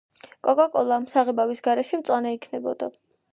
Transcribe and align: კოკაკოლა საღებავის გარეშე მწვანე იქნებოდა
კოკაკოლა 0.45 0.97
საღებავის 1.11 1.61
გარეშე 1.69 2.01
მწვანე 2.01 2.33
იქნებოდა 2.39 2.91